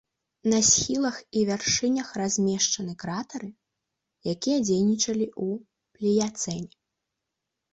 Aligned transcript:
На 0.51 0.59
схілах 0.69 1.17
і 1.41 1.43
вяршынях 1.49 2.07
размешчаны 2.21 2.93
кратары, 3.03 3.49
якія 4.33 4.59
дзейнічалі 4.71 5.27
ў 5.29 5.63
пліяцэне. 5.99 6.69